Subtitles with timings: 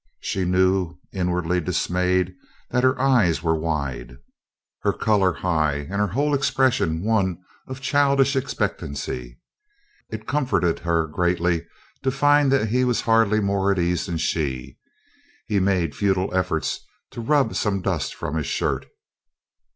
[0.19, 2.33] She knew, inwardly dismayed,
[2.71, 4.17] that her eyes were wide,
[4.81, 9.39] her color high, and her whole expression one of childish expectancy.
[10.09, 11.67] It comforted her greatly
[12.01, 14.79] to find that he was hardly more at ease than she.
[15.45, 16.79] He made futile efforts
[17.11, 18.87] to rub some dust from his shirt.